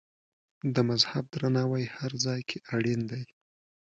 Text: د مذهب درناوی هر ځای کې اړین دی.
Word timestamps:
د 0.73 0.75
مذهب 0.89 1.23
درناوی 1.33 1.85
هر 1.95 2.11
ځای 2.25 2.41
کې 2.49 2.57
اړین 2.75 3.01
دی. 3.11 3.23